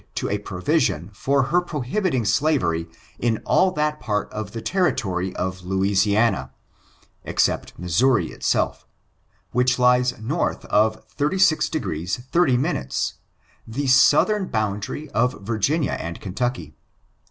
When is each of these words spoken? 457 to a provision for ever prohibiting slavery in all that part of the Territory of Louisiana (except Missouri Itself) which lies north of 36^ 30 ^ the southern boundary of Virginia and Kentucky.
457 0.15 0.15
to 0.15 0.35
a 0.35 0.43
provision 0.43 1.09
for 1.13 1.45
ever 1.49 1.61
prohibiting 1.61 2.25
slavery 2.25 2.87
in 3.19 3.37
all 3.45 3.69
that 3.69 3.99
part 3.99 4.33
of 4.33 4.51
the 4.51 4.59
Territory 4.59 5.31
of 5.35 5.63
Louisiana 5.63 6.49
(except 7.23 7.77
Missouri 7.77 8.31
Itself) 8.31 8.87
which 9.51 9.77
lies 9.77 10.17
north 10.19 10.65
of 10.65 11.07
36^ 11.17 12.17
30 12.31 12.57
^ 12.57 13.13
the 13.67 13.85
southern 13.85 14.47
boundary 14.47 15.07
of 15.11 15.39
Virginia 15.43 15.91
and 15.91 16.19
Kentucky. 16.19 16.73